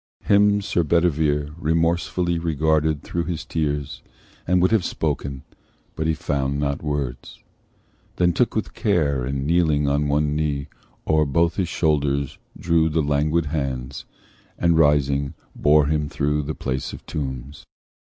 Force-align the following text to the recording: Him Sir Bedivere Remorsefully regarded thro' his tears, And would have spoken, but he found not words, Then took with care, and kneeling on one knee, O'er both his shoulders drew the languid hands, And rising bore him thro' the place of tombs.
Him 0.23 0.61
Sir 0.61 0.81
Bedivere 0.81 1.51
Remorsefully 1.59 2.39
regarded 2.39 3.03
thro' 3.03 3.21
his 3.23 3.45
tears, 3.45 4.01
And 4.47 4.59
would 4.59 4.71
have 4.71 4.83
spoken, 4.83 5.43
but 5.95 6.07
he 6.07 6.15
found 6.15 6.59
not 6.59 6.81
words, 6.81 7.43
Then 8.15 8.33
took 8.33 8.55
with 8.55 8.73
care, 8.73 9.23
and 9.23 9.45
kneeling 9.45 9.87
on 9.87 10.07
one 10.07 10.35
knee, 10.35 10.69
O'er 11.05 11.27
both 11.27 11.57
his 11.57 11.69
shoulders 11.69 12.39
drew 12.57 12.89
the 12.89 13.03
languid 13.03 13.45
hands, 13.45 14.05
And 14.57 14.75
rising 14.75 15.35
bore 15.55 15.85
him 15.85 16.09
thro' 16.09 16.41
the 16.41 16.55
place 16.55 16.93
of 16.93 17.05
tombs. 17.05 17.63